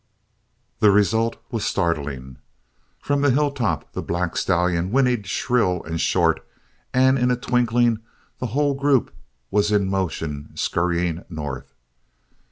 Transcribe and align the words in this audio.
The 0.79 0.89
result 0.89 1.35
was 1.51 1.63
startling. 1.63 2.37
From 3.01 3.21
the 3.21 3.29
hilltop 3.29 3.93
the 3.93 4.01
black 4.01 4.35
stallion 4.35 4.89
whinnied 4.91 5.27
shrill 5.27 5.83
and 5.83 6.01
short 6.01 6.43
and 6.91 7.19
in 7.19 7.29
a 7.29 7.35
twinkling 7.35 7.99
the 8.39 8.47
whole 8.47 8.73
group 8.73 9.13
was 9.51 9.71
in 9.71 9.87
motion 9.87 10.53
scurrying 10.55 11.23
north. 11.29 11.71